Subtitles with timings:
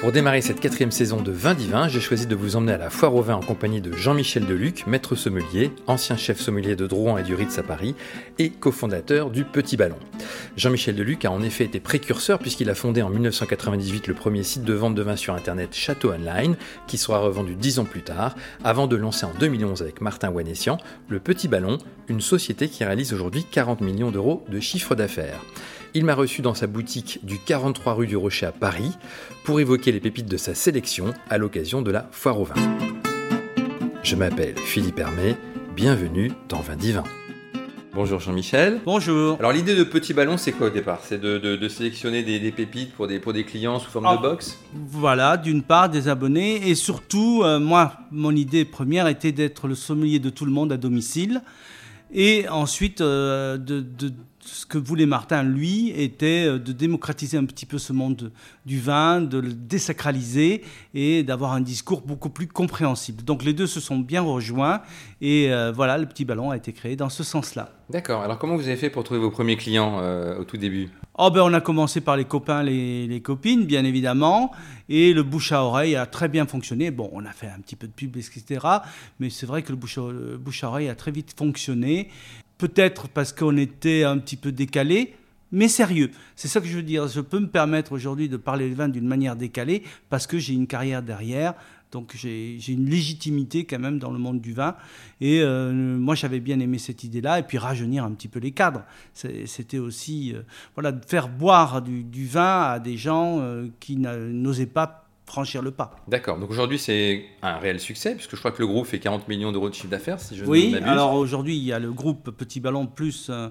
[0.00, 2.88] Pour démarrer cette quatrième saison de Vin Divin, j'ai choisi de vous emmener à la
[2.88, 7.18] foire au vin en compagnie de Jean-Michel Deluc, maître sommelier, ancien chef sommelier de Drouan
[7.18, 7.94] et du Ritz à Paris,
[8.38, 9.98] et cofondateur du Petit Ballon.
[10.56, 14.64] Jean-Michel Deluc a en effet été précurseur puisqu'il a fondé en 1998 le premier site
[14.64, 16.56] de vente de vin sur internet Château Online,
[16.86, 20.78] qui sera revendu dix ans plus tard, avant de lancer en 2011 avec Martin Wanessian
[21.10, 21.76] le Petit Ballon,
[22.08, 25.40] une société qui réalise aujourd'hui 40 millions d'euros de chiffre d'affaires.
[25.92, 28.96] Il m'a reçu dans sa boutique du 43 rue du Rocher à Paris
[29.44, 32.54] pour évoquer les pépites de sa sélection à l'occasion de la foire au vin.
[34.04, 35.34] Je m'appelle Philippe Hermé,
[35.74, 37.02] bienvenue dans Vin Divin.
[37.92, 38.80] Bonjour Jean-Michel.
[38.84, 39.36] Bonjour.
[39.40, 41.00] Alors l'idée de Petit Ballon, c'est quoi au départ?
[41.02, 44.60] C'est de, sélectionner des, pépites pour des, pour des clients sous forme de ah, box?
[44.72, 49.74] Voilà, d'une part des abonnés et surtout, euh, moi, mon idée première était d'être le
[49.74, 51.42] sommelier de tout le monde à domicile
[52.12, 53.84] et ensuite euh, de,
[54.42, 58.32] ce que voulait Martin, lui, était euh, de démocratiser un petit peu ce monde
[58.64, 60.62] du vin, de le désacraliser
[60.94, 63.22] et d'avoir un discours beaucoup plus compréhensible.
[63.22, 64.82] Donc les deux se sont bien rejoints
[65.20, 67.70] et euh, voilà, le petit ballon a été créé dans ce sens-là.
[67.90, 68.22] D'accord.
[68.22, 70.88] Alors comment vous avez fait pour trouver vos premiers clients euh, au tout début?
[71.18, 74.52] Oh ben on a commencé par les copains, les, les, copines, bien évidemment,
[74.88, 76.90] et le bouche à oreille a très bien fonctionné.
[76.90, 78.66] Bon, on a fait un petit peu de pub, etc.
[79.18, 82.08] Mais c'est vrai que le bouche le bouche à oreille a très vite fonctionné
[82.60, 85.14] peut-être parce qu'on était un petit peu décalé,
[85.50, 86.10] mais sérieux.
[86.36, 87.08] C'est ça que je veux dire.
[87.08, 90.52] Je peux me permettre aujourd'hui de parler de vin d'une manière décalée parce que j'ai
[90.52, 91.54] une carrière derrière.
[91.90, 94.76] Donc j'ai une légitimité quand même dans le monde du vin.
[95.22, 97.38] Et euh, moi j'avais bien aimé cette idée-là.
[97.38, 98.84] Et puis rajeunir un petit peu les cadres.
[99.14, 100.42] C'était aussi euh,
[100.76, 105.96] voilà, faire boire du, vin à des gens euh, qui n'osaient pas franchir le pas.
[106.08, 106.38] D'accord.
[106.38, 109.52] Donc aujourd'hui, c'est un réel succès, puisque je crois que le groupe fait 40 millions
[109.52, 112.60] d'euros de chiffre d'affaires, si je oui, alors aujourd'hui, il y a le groupe Petit
[112.60, 113.48] Ballon plus euh,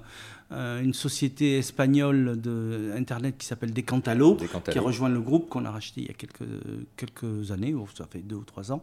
[0.52, 4.36] euh, une société espagnole de Internet qui s'appelle Decantalo,
[4.70, 6.50] qui a rejoint le groupe qu'on a racheté il y a quelques,
[6.98, 8.82] quelques années, ça fait deux ou trois ans.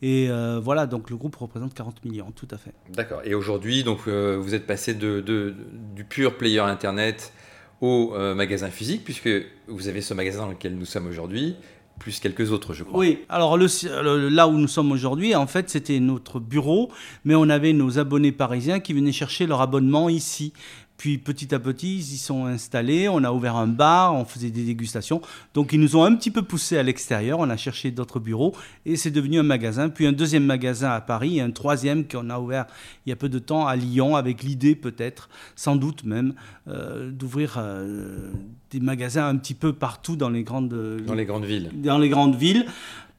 [0.00, 2.72] Et euh, voilà, donc le groupe représente 40 millions, tout à fait.
[2.92, 3.20] D'accord.
[3.24, 5.54] Et aujourd'hui, donc vous êtes passé de, de,
[5.94, 7.32] du pur player Internet
[7.80, 9.30] au magasin physique, puisque
[9.66, 11.56] vous avez ce magasin dans lequel nous sommes aujourd'hui,
[11.98, 12.98] plus quelques autres, je crois.
[12.98, 16.90] Oui, alors là où nous sommes aujourd'hui, en fait, c'était notre bureau,
[17.24, 20.52] mais on avait nos abonnés parisiens qui venaient chercher leur abonnement ici.
[20.98, 24.50] Puis petit à petit, ils y sont installés, on a ouvert un bar, on faisait
[24.50, 25.22] des dégustations.
[25.54, 28.52] Donc ils nous ont un petit peu poussé à l'extérieur, on a cherché d'autres bureaux
[28.84, 29.90] et c'est devenu un magasin.
[29.90, 32.66] Puis un deuxième magasin à Paris et un troisième qu'on a ouvert
[33.06, 36.34] il y a peu de temps à Lyon avec l'idée peut-être, sans doute même,
[36.66, 38.32] euh, d'ouvrir euh,
[38.72, 40.74] des magasins un petit peu partout dans les grandes,
[41.06, 41.70] dans les grandes villes.
[41.74, 42.66] Dans les grandes villes.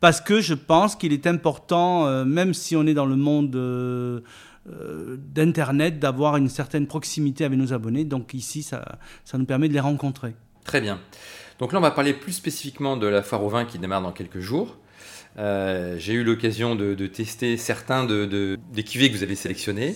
[0.02, 3.56] Parce que je pense qu'il est important, euh, même si on est dans le monde
[4.72, 8.06] euh, d'Internet, d'avoir une certaine proximité avec nos abonnés.
[8.06, 10.36] Donc ici, ça, ça nous permet de les rencontrer.
[10.66, 11.00] Très bien.
[11.60, 14.12] Donc là, on va parler plus spécifiquement de la foire au vin qui démarre dans
[14.12, 14.78] quelques jours.
[15.40, 19.96] Euh, j'ai eu l'occasion de, tester certains de, des cuvées que vous avez sélectionnés.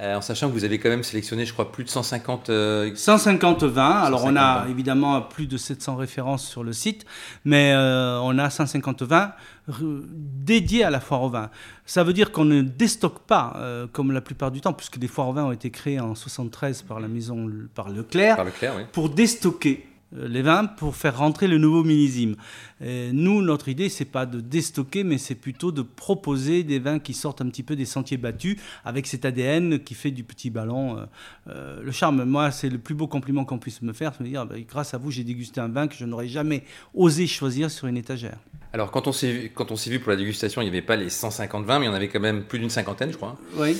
[0.00, 2.50] Euh, en sachant que vous avez quand même sélectionné, je crois, plus de 150...
[2.94, 4.00] 150 vins.
[4.00, 7.04] Alors on a évidemment plus de 700 références sur le site,
[7.44, 9.32] mais on a 150 vins
[9.78, 11.50] dédié à la foire au vin.
[11.84, 15.08] Ça veut dire qu'on ne déstocke pas, euh, comme la plupart du temps, puisque les
[15.08, 18.74] foires au vin ont été créées en 73 par la maison, par Leclerc, par Leclerc
[18.76, 18.82] oui.
[18.92, 19.86] pour déstocker.
[20.16, 22.36] Euh, les vins pour faire rentrer le nouveau millésime.
[22.80, 27.14] nous, notre idée, c'est pas de déstocker, mais c'est plutôt de proposer des vins qui
[27.14, 30.98] sortent un petit peu des sentiers battus, avec cet ADN qui fait du petit ballon
[30.98, 31.04] euh,
[31.48, 32.24] euh, le charme.
[32.24, 34.94] Moi, c'est le plus beau compliment qu'on puisse me faire, c'est me dire, bah, grâce
[34.94, 38.38] à vous, j'ai dégusté un vin que je n'aurais jamais osé choisir sur une étagère.
[38.72, 40.96] Alors, quand on s'est quand on s'est vu pour la dégustation, il n'y avait pas
[40.96, 43.36] les 150 vins, mais il y en avait quand même plus d'une cinquantaine, je crois.
[43.56, 43.76] Oui.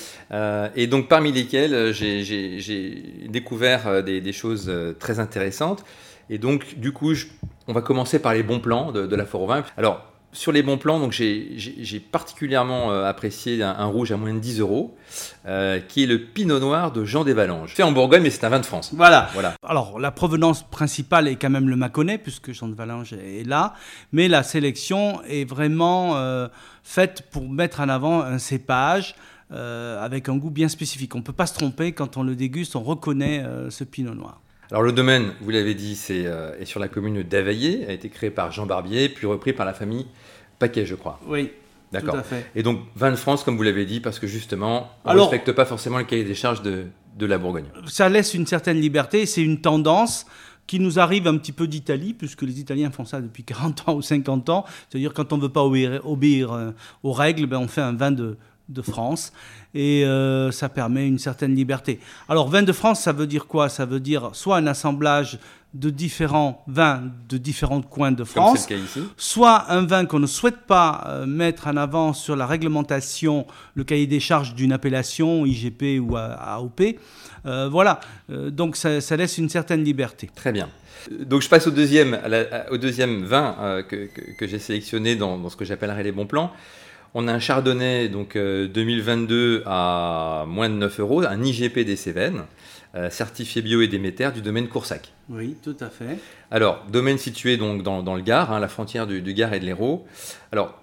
[0.75, 5.85] et donc, parmi lesquels, j'ai découvert des, des, choses très intéressantes.
[6.31, 7.13] Et donc, du coup,
[7.67, 9.65] on va commencer par les bons plans de, la foire au vin.
[9.77, 14.39] Alors, sur les bons plans, donc j'ai particulièrement euh, apprécié un, rouge à moins de
[14.39, 14.97] 10 euros,
[15.47, 17.75] euh, qui est le Pinot Noir de Jean Desvalanges.
[17.75, 18.93] Fait en Bourgogne, mais c'est un vin de France.
[18.95, 19.29] Voilà.
[19.33, 19.55] voilà.
[19.67, 23.75] Alors, la provenance principale est quand même le Mâconnais, puisque Jean Desvalanges est là,
[24.13, 26.47] mais la sélection est vraiment euh,
[26.85, 29.15] faite pour mettre en avant un cépage
[29.53, 31.13] avec un goût bien spécifique.
[31.17, 34.41] On ne peut pas se tromper quand on le déguste, on reconnaît ce Pinot Noir.
[34.71, 38.09] Alors le domaine, vous l'avez dit, c'est euh, est sur la commune d'Availlé, a été
[38.09, 40.07] créé par Jean Barbier, puis repris par la famille
[40.59, 41.19] Paquet, je crois.
[41.27, 41.51] Oui.
[41.91, 42.15] D'accord.
[42.15, 42.47] Tout à fait.
[42.55, 45.51] Et donc vin de France, comme vous l'avez dit, parce que justement, on ne respecte
[45.53, 46.85] pas forcément le cahier des charges de,
[47.19, 47.65] de la Bourgogne.
[47.87, 50.27] Ça laisse une certaine liberté, c'est une tendance
[50.69, 53.95] qui nous arrive un petit peu d'Italie, puisque les Italiens font ça depuis 40 ans
[53.95, 54.65] ou 50 ans.
[54.89, 56.71] C'est-à-dire quand on ne veut pas obéir, obéir euh,
[57.03, 58.37] aux règles, ben on fait un vin de,
[58.71, 59.33] de France
[59.75, 62.01] et euh, ça permet une certaine liberté.
[62.29, 63.69] Alors vin de France, ça veut dire quoi?
[63.69, 65.39] Ça veut dire soit un assemblage
[65.73, 68.69] de différents vins de différents coins de France,
[69.17, 73.85] soit un vin qu'on ne souhaite pas euh, mettre en avant sur la réglementation, le
[73.85, 76.97] cahier des charges d'une appellation IGP ou AOP.
[77.47, 80.29] Euh, voilà, donc ça, laisse une certaine liberté.
[80.35, 80.69] Très bien.
[81.21, 82.19] Donc je passe au deuxième,
[82.71, 86.53] au deuxième vin que, j'ai sélectionné dans, dans ce que j'appellerais les bons plans.
[87.13, 91.97] On a un chardonnay donc 2022 euh, à moins de 9 euros, un IGP des
[91.97, 92.45] Cévennes,
[92.95, 95.13] euh, certifié bio et déméter du domaine Coursac.
[95.29, 96.19] Oui, tout à fait.
[96.53, 100.07] Alors, domaine situé donc dans, le Gard, hein, la frontière du, Gard et de l'Hérault.
[100.53, 100.80] Alors,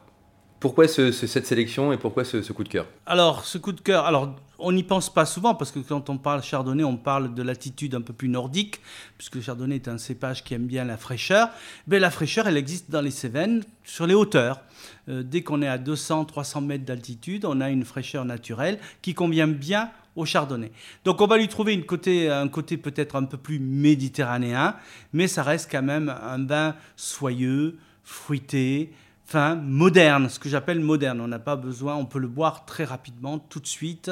[0.60, 2.88] pourquoi cette sélection et pourquoi ce, coup de cœur?
[3.06, 6.18] Alors, ce coup de cœur, alors on n'y pense pas souvent parce que quand on
[6.18, 8.82] parle chardonnay, on parle de l'attitude un peu plus nordique,
[9.18, 11.50] puisque le chardonnay est un cépage qui aime bien la fraîcheur.
[11.88, 14.62] Mais la fraîcheur, elle existe dans les Cévennes, sur les hauteurs.
[15.10, 19.48] Euh, dès qu'on est à 200-300 mètres d'altitude, on a une fraîcheur naturelle qui convient
[19.48, 20.72] bien au chardonnay.
[21.06, 24.76] Donc on va lui trouver un côté peut-être un peu plus méditerranéen,
[25.14, 28.92] mais ça reste quand même un vin soyeux, fruité,
[29.28, 31.20] fin, moderne, ce que j'appelle moderne.
[31.20, 34.10] On n'a pas besoin, on peut le boire très rapidement, tout de suite.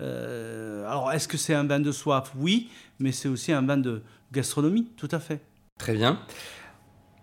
[0.00, 2.32] Euh, alors, est-ce que c'est un vin de soif?
[2.36, 2.68] Oui,
[2.98, 4.02] mais c'est aussi un vin de
[4.32, 5.40] gastronomie, tout à fait.
[5.78, 6.18] Très bien.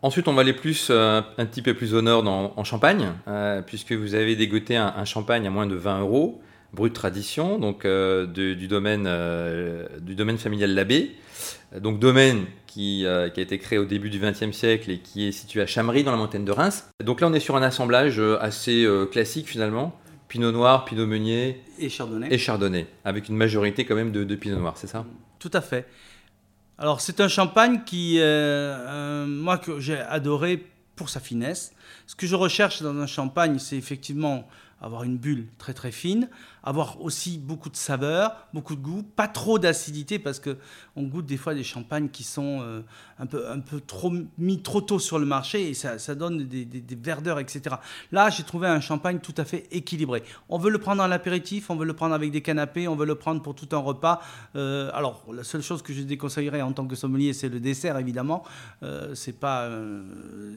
[0.01, 3.62] Ensuite, on va aller plus, euh, un petit peu plus au nord en Champagne, euh,
[3.62, 6.42] puisque vous avez dégoté un, champagne à moins de 20 euros,
[6.74, 9.10] brut tradition, donc du, domaine,
[10.02, 11.16] du domaine familial Labbé.
[11.80, 15.28] Donc domaine qui, euh, qui, a été créé au début du XXe siècle et qui
[15.28, 16.90] est situé à Chamery dans la montagne de Reims.
[17.04, 20.00] Donc là on est sur un assemblage euh, assez euh, classique finalement.
[20.28, 22.28] Pinot noir, Pinot Meunier et Chardonnay.
[22.31, 25.06] Et Chardonnay, avec une majorité quand même de, de Pinot noir, c'est ça?
[25.38, 25.88] Tout à fait.
[26.78, 30.66] Alors c'est un champagne qui, moi que j'ai adoré
[30.96, 31.74] pour sa finesse.
[32.08, 34.48] Ce que je recherche dans un champagne, c'est effectivement
[34.83, 36.27] avoir une bulle très très fine,
[36.62, 40.57] avoir aussi beaucoup de saveur, beaucoup de goût, pas trop d'acidité parce que
[40.97, 42.81] on goûte des fois des champagnes qui sont euh,
[43.18, 46.47] un peu un peu trop mis trop tôt sur le marché et ça, ça donne
[46.47, 47.77] des, des, verdeurs etc.
[48.12, 50.21] Là j'ai trouvé un champagne tout à fait équilibré.
[50.50, 53.06] On veut le prendre en apéritif, on veut le prendre avec des canapés, on veut
[53.06, 54.21] le prendre pour tout un repas.
[54.57, 57.97] Euh, alors la seule chose que je déconseillerais en tant que sommelier c'est le dessert
[57.97, 58.44] évidemment.
[58.83, 59.69] Euh, c'est pas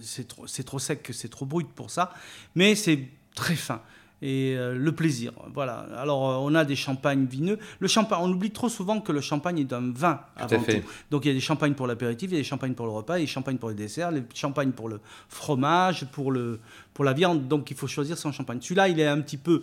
[0.01, 2.13] c'est trop c'est trop sec, c'est trop brut pour ça,
[2.57, 3.81] mais c'est très fin
[4.23, 5.33] et euh, le plaisir.
[5.53, 5.87] Voilà.
[5.97, 7.59] Alors, euh, on a des champagnes vineux.
[7.81, 10.83] Le champagne, on oublie trop souvent que le champagne est un vin avant tout.
[11.11, 12.93] Donc, il y a des champagnes pour l'apéritif, il y a des champagnes pour le
[12.93, 16.61] repas, des champagnes pour les desserts, des champagnes pour le fromage, pour, le,
[16.95, 17.47] pour la viande.
[17.47, 18.59] Donc, il faut choisir son champagne.
[18.61, 19.63] Celui-là, il est un petit peu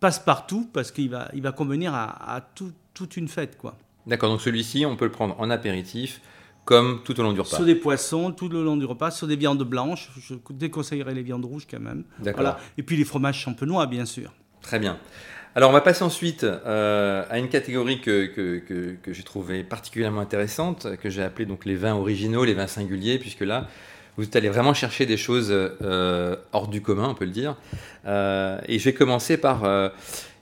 [0.00, 2.46] passe-partout parce qu'il va, il va convenir à,
[2.92, 3.76] toute une fête, quoi.
[4.06, 4.30] D'accord.
[4.30, 6.20] Donc, celui-ci, on peut le prendre en apéritif
[6.64, 7.56] comme tout au long du repas.
[7.56, 10.10] Sur des poissons, tout au long du repas, sur des viandes blanches.
[10.20, 12.04] Je déconseillerais les viandes rouges quand même.
[12.18, 12.58] Voilà.
[12.78, 14.32] Et puis les fromages champenois, bien sûr.
[14.62, 14.98] Très bien.
[15.56, 20.20] Alors on va passer ensuite euh, à une catégorie que, que, que, j'ai trouvée particulièrement
[20.20, 23.68] intéressante, que j'ai appelée donc les vins originaux, les vins singuliers, puisque là,
[24.16, 27.54] vous allez vraiment chercher des choses euh, hors du commun, on peut le dire.
[28.04, 29.62] Euh, et je vais commencer par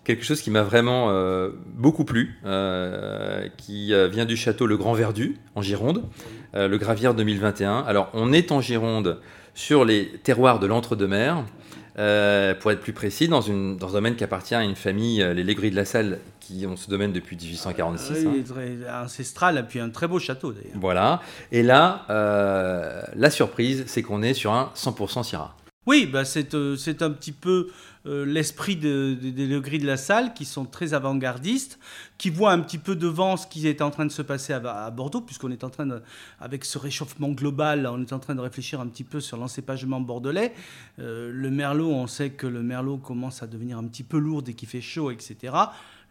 [0.05, 4.77] quelque chose qui m'a vraiment euh, beaucoup plu, euh, qui euh, vient du château Le
[4.77, 6.05] Grand Verdu, en Gironde,
[6.55, 7.81] le Gravière 2021.
[7.81, 9.21] Alors, on est en Gironde
[9.55, 11.45] sur les terroirs de l'entre-deux-mer,
[11.95, 15.45] pour être plus précis, dans, une, dans un domaine qui appartient à une famille, les
[15.45, 18.27] Légris de la Salle, qui ont ce domaine depuis 1846.
[18.27, 18.45] Oui,
[18.87, 19.05] hein.
[19.05, 20.77] ancestral, et puis un très beau château d'ailleurs.
[20.79, 21.23] Voilà.
[21.53, 22.05] Et là,
[23.17, 25.57] la surprise, c'est qu'on est sur un 100% Syrah.
[25.85, 27.71] Oui, bah c'est un petit peu
[28.07, 31.81] euh, l'esprit des de, gris de la salle, qui sont très avant-gardistes,
[32.19, 34.91] qui voient un petit peu devant ce qui est en train de se passer à,
[34.91, 36.01] Bordeaux, puisqu'on est en train de,
[36.41, 40.01] avec ce réchauffement global, on est en train de réfléchir un petit peu sur l'encépagement
[40.01, 40.53] bordelais.
[41.01, 44.43] Euh, le merlot, on sait que le merlot commence à devenir un petit peu lourd
[44.43, 45.53] dès qu'il fait chaud, etc.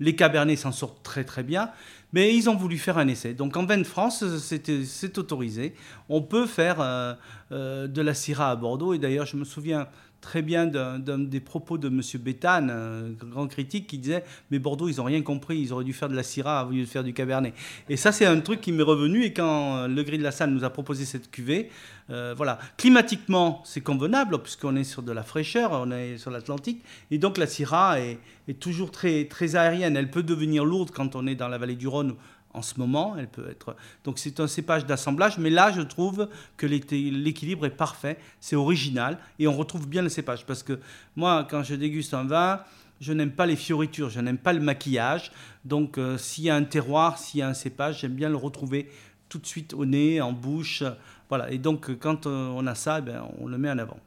[0.01, 1.69] Les cabernets s'en sortent très très bien,
[2.11, 3.33] mais ils ont voulu faire un essai.
[3.33, 5.75] Donc en vin de France, c'est autorisé.
[6.09, 9.87] On peut faire euh, de la Syrah à Bordeaux, et d'ailleurs je me souviens
[10.21, 12.01] très bien des propos de M.
[12.21, 15.93] Béthane, un grand critique, qui disait Mais Bordeaux, ils n'ont rien compris, ils auraient dû
[15.93, 17.53] faire de la Syrah au lieu de faire du Cabernet.
[17.89, 19.23] Et ça, c'est un truc qui m'est revenu.
[19.23, 21.69] Et quand Le Gris de la Salle nous a proposé cette cuvée,
[22.09, 22.59] euh, voilà.
[22.77, 26.83] Climatiquement, c'est convenable, puisqu'on est sur de la fraîcheur, on est sur l'Atlantique.
[27.09, 29.97] Et donc, la Syrah est, est, toujours très, très aérienne.
[29.97, 32.15] Elle peut devenir lourde quand on est dans la vallée du Rhône
[32.53, 33.15] en ce moment.
[33.17, 33.75] Elle peut être...
[34.03, 39.17] Donc c'est un cépage d'assemblage, mais là je trouve que l'équilibre est parfait, c'est original
[39.39, 40.45] et on retrouve bien le cépage.
[40.45, 40.79] Parce que
[41.15, 42.61] moi, quand je déguste un vin,
[42.99, 45.31] je n'aime pas les fioritures, je n'aime pas le maquillage.
[45.65, 48.37] Donc euh, s'il y a un terroir, s'il y a un cépage, j'aime bien le
[48.37, 48.89] retrouver
[49.27, 50.83] tout de suite au nez, en bouche.
[51.29, 51.51] Voilà.
[51.51, 53.97] Et donc quand euh, on a ça, eh ben, on le met en avant.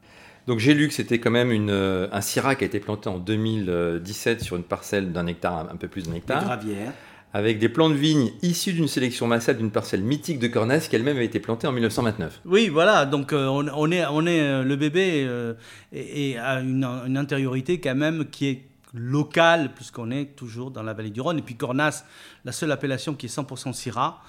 [0.47, 3.09] Donc j'ai lu que c'était quand même une, euh, un Syrah qui a été planté
[3.09, 6.39] en 2017 sur une parcelle d'un hectare, un peu plus d'un hectare.
[6.39, 6.93] Des gravières.
[7.35, 10.95] Avec des plants de vigne issus d'une sélection massale d'une parcelle mythique de Cornas qui
[10.95, 12.39] elle-même a été plantée en 1929.
[12.45, 15.53] Oui, voilà, donc euh, on, on, est, on est, euh, le bébé euh,
[15.91, 18.61] et, et a une, une, intériorité quand même qui est
[18.93, 21.39] locale, puisqu'on est toujours dans la vallée du Rhône.
[21.39, 22.05] Et puis Cornas,
[22.45, 24.21] la seule appellation qui est 100% Syrah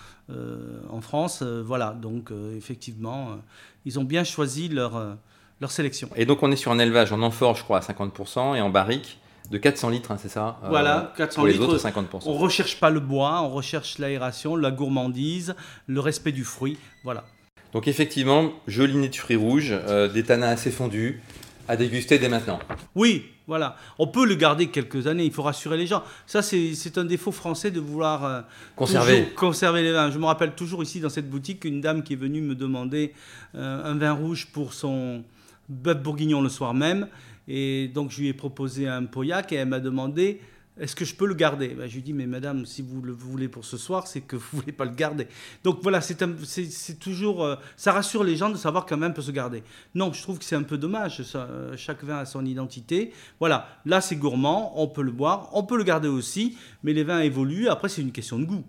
[0.90, 1.44] en France.
[1.44, 3.38] voilà, donc effectivement,
[3.84, 5.16] ils ont bien choisi leur
[5.60, 6.08] leur sélection.
[6.16, 8.70] Et donc on est sur un élevage en amphore, je crois, à 50% et en
[8.70, 11.60] barrique de 400 litres, hein, c'est ça Voilà, 400 pour litres.
[11.60, 12.22] les autres 50%.
[12.26, 15.54] On recherche pas le bois, on recherche l'aération, la gourmandise,
[15.86, 17.24] le respect du fruit, voilà.
[17.72, 21.20] Donc effectivement, joli nez de fruits rouges, euh, des tanins assez fondus,
[21.68, 22.58] à déguster dès maintenant.
[22.94, 23.76] Oui, voilà.
[23.98, 26.02] On peut le garder quelques années, il faut rassurer les gens.
[26.26, 28.40] Ça, c'est un défaut français de vouloir euh,
[28.76, 29.28] conserver.
[29.36, 30.10] conserver les vins.
[30.10, 33.12] Je me rappelle toujours ici dans cette boutique une dame qui est venue me demander
[33.56, 35.22] euh, un vin rouge pour son
[35.68, 37.08] bœuf bourguignon le soir même.
[37.48, 40.40] Et donc je lui ai proposé un Pauillac et elle m'a demandé
[40.78, 41.68] est-ce que je peux le garder?
[41.68, 44.20] Ben, Je lui ai dit mais madame, si vous le voulez pour ce soir, c'est
[44.20, 45.26] que vous voulez pas le garder.
[45.64, 49.30] Donc voilà, c'est toujours euh, ça rassure les gens de savoir qu'un vin peut se
[49.30, 49.62] garder.
[49.94, 51.22] Non, je trouve que c'est un peu dommage.
[51.22, 53.12] Ça, euh, chaque vin a son identité.
[53.40, 57.04] Voilà, là c'est gourmand, on peut le boire, on peut le garder aussi, mais les
[57.04, 57.68] vins évoluent.
[57.68, 58.64] Après c'est une question de goût.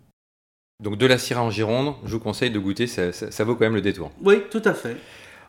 [0.81, 3.55] Donc de la Syrah en Gironde, je vous conseille de goûter, ça, ça, ça vaut
[3.55, 4.11] quand même le détour.
[4.21, 4.95] Oui, tout à fait.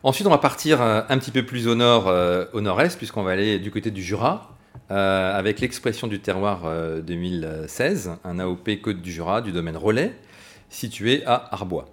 [0.01, 3.23] Ensuite, on va partir euh, un petit peu plus au nord, euh, au nord-est, puisqu'on
[3.23, 4.55] va aller du côté du Jura,
[4.91, 10.15] euh, avec l'expression du terroir euh, 2016, un AOP Côte du Jura du domaine Relais,
[10.69, 11.85] situé à Arbois.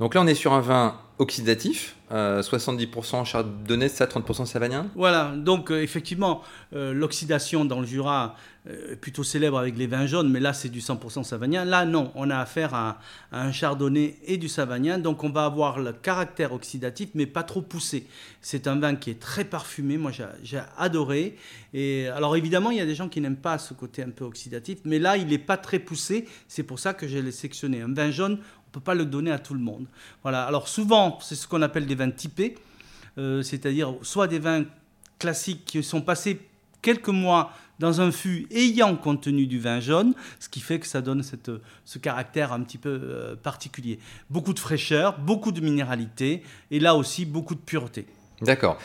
[0.00, 5.32] Donc là, on est sur un vin oxydatif, euh, 70% chardonnay, ça, 30% savagnin Voilà,
[5.36, 6.42] donc effectivement,
[6.72, 8.34] l'oxydation dans le Jura
[8.68, 11.64] est plutôt célèbre avec les vins jaunes, mais là c'est du 100% savagnin.
[11.64, 12.98] Là non, on a affaire à,
[13.32, 17.62] un chardonnay et du savagnin, donc on va avoir le caractère oxydatif, mais pas trop
[17.62, 18.06] poussé.
[18.40, 21.36] C'est un vin qui est très parfumé, moi j'ai adoré.
[21.72, 24.24] Et alors évidemment, il y a des gens qui n'aiment pas ce côté un peu
[24.24, 27.82] oxydatif, mais là il n'est pas très poussé, c'est pour ça que je l'ai sectionné.
[27.82, 28.38] Un vin jaune,
[28.74, 29.86] peut pas le donner à tout le monde.
[30.22, 30.44] Voilà.
[30.44, 32.56] Alors souvent, c'est ce qu'on appelle des vins typés,
[33.18, 34.64] euh, c'est-à-dire soit des vins
[35.18, 36.40] classiques qui sont passés
[36.84, 37.50] quelques mois
[37.80, 41.50] dans un fût ayant contenu du vin jaune, ce qui fait que ça donne cette,
[41.84, 43.98] ce caractère un petit peu euh, particulier.
[44.30, 48.06] Beaucoup de fraîcheur, beaucoup de minéralité, et là aussi beaucoup de pureté.
[48.42, 48.78] D'accord.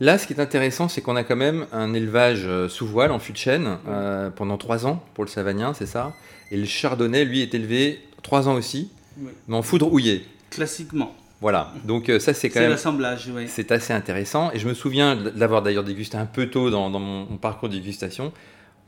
[0.00, 3.12] Là, ce qui est intéressant, c'est qu'on a quand même un élevage euh, sous voile
[3.12, 6.14] en fût de chêne euh, pendant trois ans pour le savagnin, c'est ça?
[6.50, 9.30] Et le chardonnay, lui, est élevé trois ans aussi oui.
[9.48, 10.26] mais en foudre houillée.
[10.50, 11.14] Classiquement.
[11.42, 12.68] Voilà, donc euh, ça c'est quand même.
[12.68, 13.46] C'est l'assemblage, oui.
[13.48, 14.52] C'est assez intéressant.
[14.52, 17.68] Et je me souviens l'avoir d'ailleurs dégusté un peu tôt dans, dans mon, mon, parcours
[17.68, 18.32] de dégustation.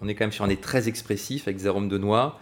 [0.01, 2.39] On est quand même sur un nez très expressif avec des arômes de noix.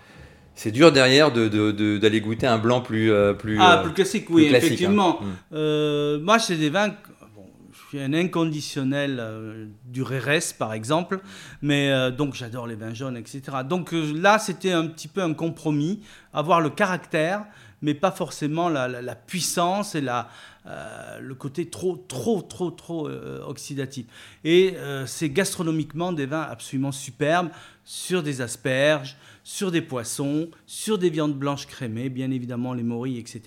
[0.55, 3.11] C'est dur derrière d'aller de, de, de, goûter un blanc plus.
[3.11, 5.21] Euh, plus ah, euh, plus classique, oui, plus classique, effectivement.
[5.51, 6.19] Hein.
[6.21, 6.89] moi, c'est des vins.
[7.35, 11.21] Bon, je suis un inconditionnel euh, du Rérès, par exemple,
[11.63, 13.41] mais euh, donc j'adore les vins jaunes, etc.
[13.67, 16.01] Donc là, c'était un petit peu un compromis,
[16.35, 17.45] avoir le caractère,
[17.83, 20.29] mais pas forcément la, la, la puissance et la,
[20.65, 24.07] euh, le côté trop, trop, trop, trop euh, oxydatif.
[24.45, 27.49] Et euh, c'est gastronomiquement des vins absolument superbes
[27.85, 33.19] sur des asperges, sur des poissons, sur des viandes blanches crémées, bien évidemment les morilles,
[33.19, 33.43] etc.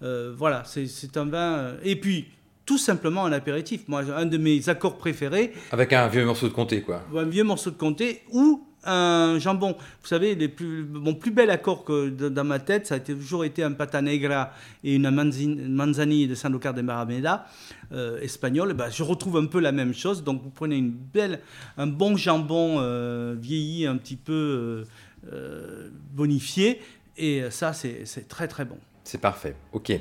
[0.00, 1.74] Voilà, c'est un vin.
[1.82, 2.28] Et puis,
[2.64, 3.88] tout simplement un apéritif.
[3.88, 5.52] Moi, un de mes accords préférés.
[5.72, 7.02] Avec un vieux morceau de comté, quoi.
[7.16, 9.76] Un vieux morceau de comté ou un jambon.
[10.02, 13.72] Vous savez, plus, mon plus bel accord dans ma tête, ça a toujours été un
[13.72, 17.46] pata negra et une manzani de San Lucar de Marameda
[17.92, 18.74] euh, espagnol.
[18.74, 20.24] Ben, je retrouve un peu la même chose.
[20.24, 21.40] Donc, vous prenez une belle,
[21.76, 24.84] un bon jambon euh, vieilli, un petit peu
[25.32, 26.80] euh, bonifié,
[27.16, 28.78] et ça, c'est très très bon.
[29.04, 29.54] C'est parfait.
[29.72, 29.92] Ok.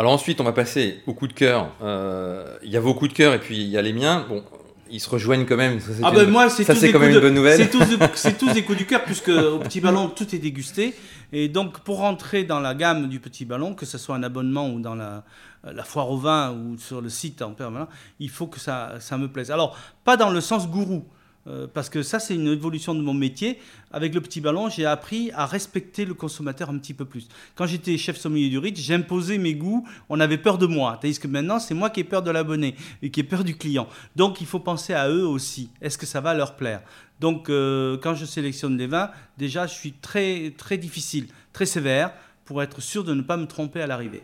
[0.00, 1.74] Alors ensuite, on va passer au coup de cœur.
[1.82, 4.24] Euh, il y a vos coups de cœur et puis il y a les miens.
[4.28, 4.42] Bon,
[4.90, 5.80] ils se rejoignent quand même.
[5.80, 6.30] Ça, ah ben une...
[6.30, 7.56] moi, c'est ça, c'est quand même une bonne nouvelle.
[7.56, 10.94] C'est tous, tous, des coups du cœur, puisque au petit ballon, tout est dégusté.
[11.32, 14.68] Et donc, pour rentrer dans la gamme du petit ballon, que ce soit un abonnement
[14.68, 15.24] ou dans la,
[15.64, 19.16] la foire au vin ou sur le site en permanence, il faut que ça, ça
[19.16, 19.50] me plaise.
[19.50, 21.04] Alors, pas dans le sens gourou.
[21.46, 23.58] Euh, parce que ça, c'est une évolution de mon métier.
[23.92, 27.28] Avec le petit ballon, j'ai appris à respecter le consommateur un petit peu plus.
[27.54, 30.98] Quand j'étais chef sommelier du Ritz, j'imposais mes goûts, on avait peur de moi.
[31.00, 33.56] Tandis que maintenant, c'est moi qui ai peur de l'abonné et qui ai peur du
[33.56, 33.88] client.
[34.16, 35.70] Donc, il faut penser à eux aussi.
[35.80, 36.82] Est-ce que ça va leur plaire?
[37.20, 42.12] Donc, euh, quand je sélectionne des vins, déjà, je suis très, très difficile, très sévère
[42.44, 44.22] pour être sûr de ne pas me tromper à l'arrivée.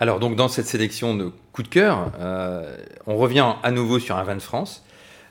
[0.00, 2.76] Alors, donc, dans cette sélection de coups de cœur, euh,
[3.06, 4.84] on revient à nouveau sur un vin de France.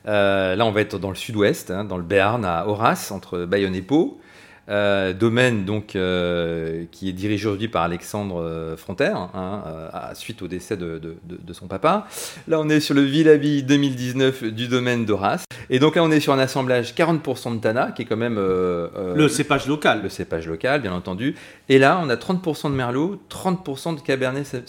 [0.08, 3.46] Euh, là, on va être dans le sud-ouest, hein, dans le Béarn, à Horace, entre
[3.46, 4.20] Bayonne et Pau.
[4.70, 9.64] Euh, domaine donc euh, qui est dirigé aujourd'hui par Alexandre euh, Fronter, hein,
[10.14, 11.00] suite au décès de,
[11.54, 12.06] son papa.
[12.50, 15.46] Là, on est sur le Villabi 2019 du domaine d'Horace.
[15.70, 18.36] Et donc là, on est sur un assemblage 40% de Tana, qui est quand même
[18.36, 20.02] le cépage local.
[20.04, 21.36] Le cépage local, bien entendu.
[21.70, 24.68] Et là, on a 30% de Merlot, 30% de Cabernet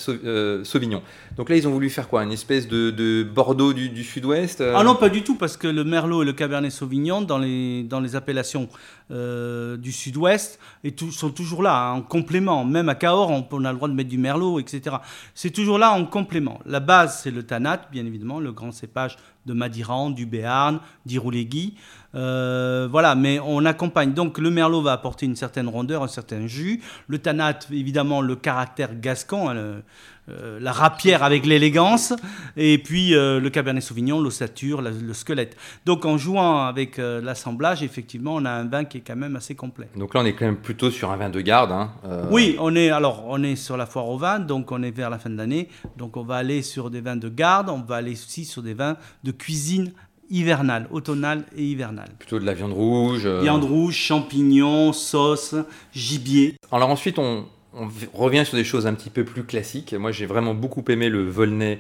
[0.65, 1.03] Sauvignon.
[1.37, 2.23] Donc là, ils ont voulu faire quoi?
[2.23, 6.23] Une espèce de, Bordeaux du, sud-ouest Ah non, pas du tout, parce que le Merlot
[6.23, 8.69] et le Cabernet Sauvignon, dans les, dans les appellations
[9.11, 12.63] du du sud-ouest et sont toujours là, hein, en complément.
[12.63, 14.97] Même à Cahors, on, a le droit de mettre du merlot, etc.
[15.35, 16.61] C'est toujours là en complément.
[16.67, 19.17] La base, c'est le tanat, bien évidemment, le grand cépage
[19.47, 21.77] de Madiran, du Béarn, d'Iroulégui.
[22.15, 24.13] Euh, voilà, mais on accompagne.
[24.13, 26.81] Donc le merlot va apporter une certaine rondeur, un certain jus.
[27.07, 29.83] Le tanat, évidemment, le caractère gascon, hein,
[30.31, 32.13] euh, la rapière avec l'élégance,
[32.57, 35.57] et puis euh, le Cabernet Sauvignon, l'ossature, le squelette.
[35.87, 39.55] Donc en jouant avec l'assemblage, effectivement, on a un vin qui est quand même assez
[39.55, 39.89] complet.
[39.97, 41.73] Donc là, on est quand même plutôt sur un vin de garde.
[41.73, 41.91] Hein,
[42.31, 45.09] oui, on est alors on est sur la foire au vin, donc on est vers
[45.11, 47.97] la fin de l'année, donc on va aller sur des vins de garde, on va
[47.97, 49.93] aller aussi sur des vins de cuisine
[50.31, 52.11] hivernale, automnale et hivernale.
[52.19, 53.27] Plutôt de la viande rouge.
[53.27, 55.55] Viande rouge, champignons, sauce,
[55.93, 56.57] gibier.
[56.71, 59.95] Alors ensuite, on, on revient sur des choses un petit peu plus classiques.
[59.95, 61.79] Moi, j'ai vraiment beaucoup aimé le Volnay,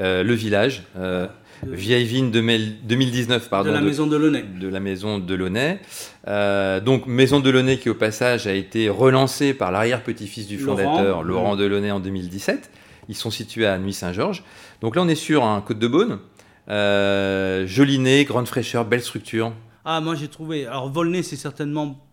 [0.00, 0.82] euh, le village.
[0.96, 1.26] Euh,
[1.66, 3.70] vieille vigne de 2019, pardon.
[3.70, 4.44] De la maison de Launay.
[4.60, 5.80] De la maison de Launay.
[6.26, 11.22] Euh, donc, maison de Launay qui, au passage, a été relancée par l'arrière-petit-fils du fondateur,
[11.22, 12.70] Laurent, de Launay, en 2017.
[13.08, 14.44] Ils sont situés à Nuit-Saint-Georges.
[14.82, 16.18] Donc là, on est sur un Côte de Beaune.
[16.68, 19.52] Joli nez, grande fraîcheur, belle structure.
[19.84, 20.66] Ah, moi j'ai trouvé.
[20.66, 22.07] Alors, Volnay, c'est certainement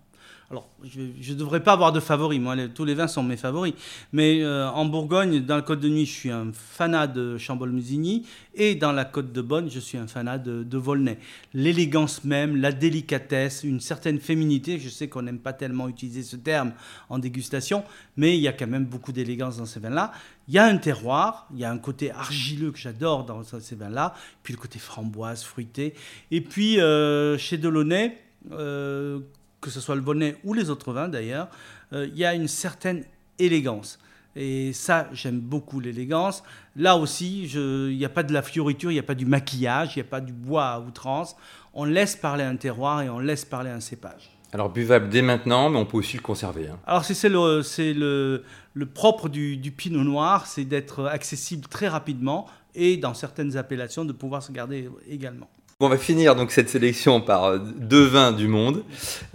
[0.52, 1.02] alors, je
[1.34, 2.40] ne devrais pas avoir de favoris.
[2.40, 3.74] Moi, tous les vins sont mes favoris.
[4.14, 8.28] Mais euh, en Bourgogne, dans le Côte de Nuit, je suis un fanat de Chambol-Musigny.
[8.54, 11.18] Et dans la Côte de Bonne, je suis un fanat de, Volnay.
[11.56, 14.78] L'élégance même, la délicatesse, une certaine féminité.
[14.78, 16.74] Je sais qu'on n'aime pas tellement utiliser ce terme
[17.10, 17.84] en dégustation,
[18.16, 20.12] mais il y a quand même beaucoup d'élégance dans ces vins-là.
[20.48, 23.76] Il y a un terroir, il y a un côté argileux que j'adore dans ces
[23.76, 25.96] vins-là, puis le côté framboise, fruité.
[26.30, 28.22] Et puis, euh, chez Delaunay,
[28.52, 29.22] euh,
[29.66, 31.48] que ce soit le bonnet ou les autres vins d'ailleurs,
[31.92, 33.04] euh, il y a une certaine
[33.40, 34.00] élégance.
[34.36, 36.44] Et ça, j'aime beaucoup l'élégance.
[36.76, 39.96] Là aussi, il n'y a pas de la fioriture, il n'y a pas du maquillage,
[39.96, 41.36] il n'y a pas du bois à outrance.
[41.74, 44.30] On laisse parler un terroir et on laisse parler un cépage.
[44.54, 46.68] Alors buvable dès maintenant, mais on peut aussi le conserver.
[46.68, 46.78] Hein.
[46.86, 47.62] Alors c'est le,
[47.94, 53.58] le, le, propre du, du pinot noir, c'est d'être accessible très rapidement et dans certaines
[53.58, 55.50] appellations de pouvoir se garder également.
[55.82, 58.82] On va finir donc cette sélection par euh, deux vins du monde.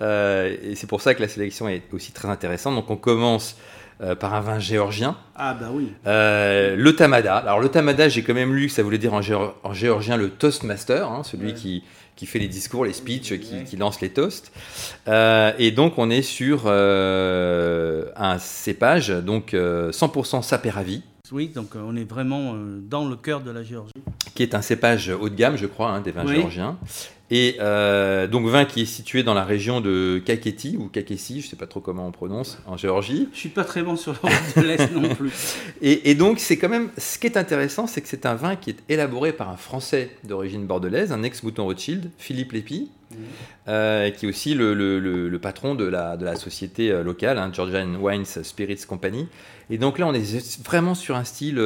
[0.01, 2.75] Euh, et c'est pour ça que la sélection est aussi très intéressante.
[2.77, 3.59] Donc on commence
[4.01, 5.19] euh, par un vin géorgien.
[5.37, 5.93] Ah bah oui.
[6.07, 7.37] le Tamada.
[7.37, 9.21] Alors le Tamada, j'ai quand même lu que ça voulait dire en,
[9.75, 11.85] géorgien le Toastmaster, hein, celui qui,
[12.17, 14.51] qui fait les discours, les speeches, qui, qui lance les toasts.
[15.07, 21.03] et donc on est sur un cépage, donc 100% Saperavi.
[21.33, 23.93] Oui, donc on est vraiment dans le cœur de la Géorgie
[24.41, 26.79] qui est un cépage haut de gamme, je crois, hein, des vins géorgiens.
[27.31, 31.47] Et euh, donc vin qui est situé dans la région de Kakheti ou Kakessi, je
[31.47, 33.29] ne sais pas trop comment on prononce, en Géorgie.
[33.35, 35.31] Je suis pas très bon sur l'Europe de l'Est non plus.
[35.83, 38.71] Et, donc c'est quand même, ce qui est intéressant, c'est que c'est un vin qui
[38.71, 42.91] est élaboré par un Français d'origine bordelaise, un ex-mouton Rothschild, Philippe Lépi,
[43.69, 47.95] euh, qui est aussi le, patron de la, de la société euh, locale, hein, Georgian
[47.97, 49.29] Wines Spirits Company.
[49.69, 51.63] Et donc là, on est vraiment sur un style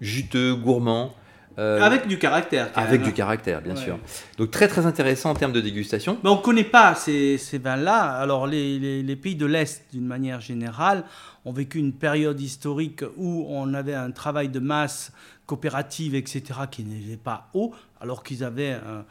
[0.00, 1.14] juteux, gourmand,
[1.58, 2.70] euh, avec du caractère.
[2.74, 3.98] Avec du caractère, bien sûr.
[4.38, 6.18] Donc très très intéressant en termes de dégustation.
[6.24, 8.12] Mais on ne connaît pas ces, ces vins-là.
[8.14, 11.04] Alors les, les, pays de l'Est, d'une manière générale,
[11.44, 15.12] ont vécu une période historique où on avait un travail de masse
[15.46, 18.72] coopérative, etc., qui n'était pas haut, alors qu'ils avaient...
[18.72, 19.04] Un,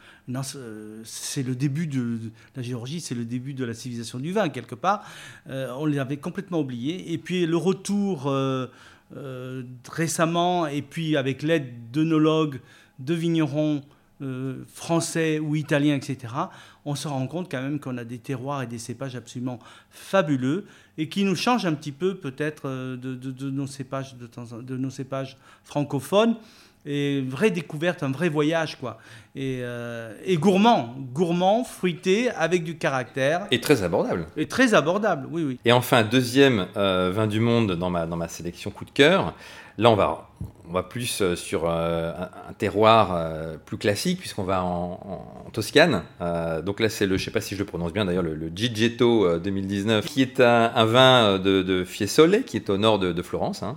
[0.56, 2.18] euh, c'est le début de,
[2.56, 5.04] la Géorgie, c'est le début de la civilisation du vin, quelque part.
[5.48, 7.12] Euh, on les avait complètement oubliés.
[7.12, 8.26] Et puis le retour...
[8.26, 8.66] Euh,
[9.90, 12.60] récemment, et puis avec l'aide d'œnologues,
[12.98, 13.82] de vignerons
[14.22, 16.32] euh, français ou italiens, etc.,
[16.84, 19.58] on se rend compte quand même qu'on a des terroirs et des cépages absolument
[19.90, 20.66] fabuleux
[20.98, 26.36] et qui nous changent un petit peu peut-être euh, de, de nos cépages francophones
[26.86, 28.98] et une vraie découverte, un vrai voyage, quoi.
[29.34, 33.46] Et, euh, et, gourmand, gourmand, fruité, avec du caractère.
[33.50, 34.26] Et très abordable.
[34.36, 35.58] Et très abordable, oui, oui.
[35.64, 39.34] Et enfin, deuxième euh, vin du monde dans ma, dans ma sélection coup de cœur.
[39.76, 40.28] Là, on va,
[40.68, 43.18] on va plus euh, sur un, terroir
[43.64, 46.02] plus classique, puisqu'on va en, Toscane.
[46.64, 48.50] donc là, c'est le, je sais pas si je le prononce bien d'ailleurs, le, le
[48.54, 53.62] Gigetto 2019, qui est un, vin de, de Fiesole, qui est au nord de, Florence.
[53.62, 53.76] Hein.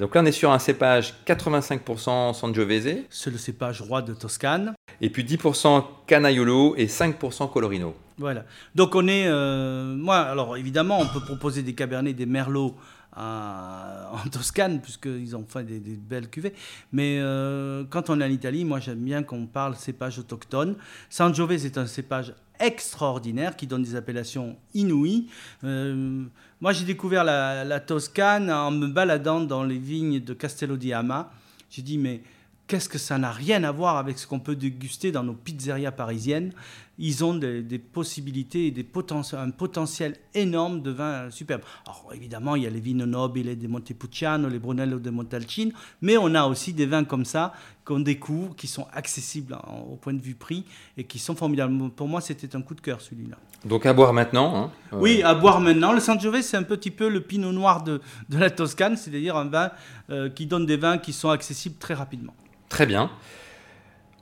[0.00, 4.72] Donc là, on est sur un cépage 85% Sangiovese, C'est le cépage roi de Toscane.
[5.02, 7.94] et puis 10% Canaiolo et 5% Colorino.
[8.16, 8.44] Voilà.
[8.74, 12.74] Donc on est, euh, moi, alors évidemment, on peut proposer des cabernets, des merlots
[13.12, 16.52] à- en Toscane, puisqu'ils ont fait des, des belles cuvées.
[16.92, 20.76] Mais euh, quand on est en Italie, moi j'aime bien qu'on parle cépage autochtone.
[21.08, 25.28] Sangiovese est un cépage extraordinaire qui donne des appellations inouïes.
[25.64, 26.24] Euh,
[26.60, 30.92] moi j'ai découvert la, la Toscane en me baladant dans les vignes de Castello di
[30.92, 31.30] Ama.
[31.70, 32.22] J'ai dit, mais
[32.66, 35.92] qu'est-ce que ça n'a rien à voir avec ce qu'on peut déguster dans nos pizzerias
[35.92, 36.52] parisiennes?
[37.02, 41.62] Ils ont des, des possibilités et des poten- un potentiel énorme de vins superbes.
[41.86, 46.16] Alors évidemment, il y a les Vino Nobili de Montepulciano, les Brunello de Montalcino, mais
[46.18, 47.52] on a aussi des vins comme ça
[47.84, 49.56] qu'on découvre, qui sont accessibles
[49.90, 50.64] au point de vue prix
[50.96, 51.90] et qui sont formidables.
[51.90, 53.36] Pour moi, c'était un coup de cœur celui-là.
[53.64, 54.54] Donc à boire maintenant.
[54.56, 54.70] hein.
[54.92, 55.92] Euh, Oui, à boire maintenant.
[55.92, 59.46] Le Sangiovese, c'est un petit peu le pinot noir de, de la Toscane, c'est-à-dire un
[59.46, 59.70] vin
[60.10, 62.34] euh, qui donne des vins qui sont accessibles très rapidement.
[62.68, 63.10] Très bien.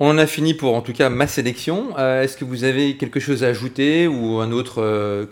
[0.00, 1.98] On en a fini pour en tout cas ma sélection.
[1.98, 5.26] Euh, Est-ce que vous avez quelque chose à ajouter ou un autre euh,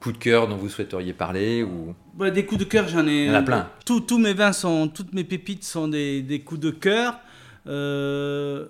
[0.00, 1.94] coup de cœur dont vous souhaiteriez parler ou...
[2.14, 3.24] Bah, des coups de cœur, j'en ai.
[3.24, 3.68] Il y en a plein.
[3.84, 7.18] Tous, mes vins sont, toutes mes pépites sont des, des coups de cœur.
[7.66, 8.66] Euh,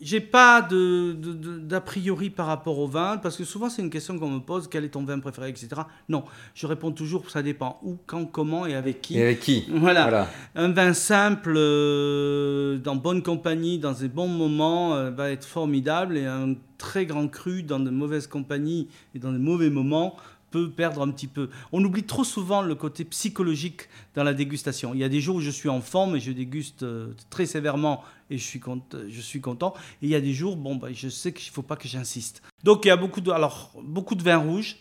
[0.00, 4.18] j'ai pas de, d'a priori par rapport au vin, parce que souvent c'est une question
[4.18, 5.68] qu'on me pose quel est ton vin préféré, etc.
[6.08, 9.18] Non, je réponds toujours ça dépend où, quand, comment et avec qui.
[9.18, 10.02] Et avec qui Voilà.
[10.02, 10.28] Voilà.
[10.54, 16.16] Un vin simple, euh, dans bonne compagnie, dans des bons moments, euh, va être formidable.
[16.16, 20.16] Et un très grand cru dans de mauvaises compagnies et dans de mauvais moments
[20.50, 21.48] peut perdre un petit peu.
[21.72, 24.92] On oublie trop souvent le côté psychologique dans la dégustation.
[24.94, 27.46] Il y a des jours où je suis en forme et je déguste euh, très
[27.46, 29.74] sévèrement et je suis, content, je suis content.
[30.02, 31.88] Et il y a des jours, bon, bah, je sais qu'il ne faut pas que
[31.88, 32.42] j'insiste.
[32.64, 34.76] Donc il y a beaucoup de, alors, beaucoup de vins rouges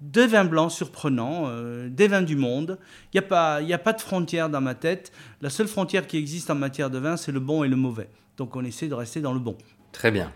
[0.00, 2.78] des vins blancs surprenants, euh, des vins du monde.
[3.12, 5.12] Il n'y a, pas- y a pas de frontière dans ma tête.
[5.42, 8.08] La seule frontière qui existe en matière de vin, c'est le bon et le mauvais.
[8.38, 9.58] Donc on essaie de rester dans le bon.
[9.92, 10.32] Très bien.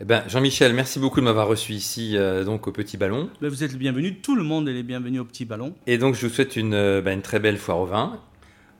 [0.00, 3.28] Eh ben, Jean-Michel, merci beaucoup de m'avoir reçu ici euh, donc au Petit Ballon.
[3.42, 5.74] Mais vous êtes le bienvenu, tout le monde est les bienvenus au Petit Ballon.
[5.86, 8.20] Et donc je vous souhaite une, euh, ben, une très belle foire au vin.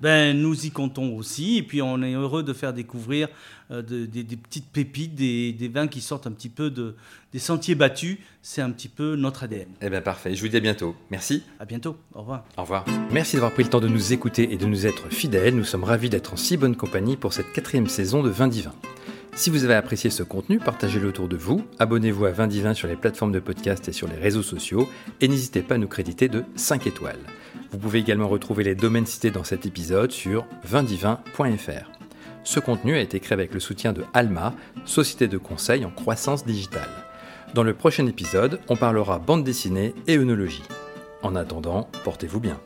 [0.01, 3.29] Ben, nous y comptons aussi, et puis on est heureux de faire découvrir
[3.71, 6.95] euh, de- des, des petites pépites, des, des vins qui sortent un petit peu de,
[7.33, 8.19] des sentiers battus.
[8.43, 9.69] C'est un petit peu notre ADN.
[9.81, 10.95] Eh bien parfait, je vous dis à bientôt.
[11.11, 11.43] Merci.
[11.59, 12.45] À bientôt, au revoir.
[12.57, 12.85] Au revoir.
[13.11, 15.57] Merci d'avoir pris le temps de nous écouter et de nous être fidèles.
[15.57, 18.75] Nous sommes ravis d'être en si bonne compagnie pour cette quatrième saison de Vin Divin.
[19.35, 22.89] Si vous avez apprécié ce contenu, partagez-le autour de vous, abonnez-vous à Vin Divin sur
[22.89, 24.89] les plateformes de podcast et sur les réseaux sociaux,
[25.21, 27.19] et n'hésitez pas à nous créditer de 5 étoiles.
[27.71, 31.91] Vous pouvez également retrouver les domaines cités dans cet épisode sur vindivin.fr.
[32.45, 36.47] Ce contenu a été créé avec le soutien de Alma, société de conseil en croissance
[36.47, 36.89] digitale.
[37.55, 40.63] Dans le prochain épisode, on parlera bande dessinée et œnologie.
[41.23, 42.61] En attendant, portez-vous bien.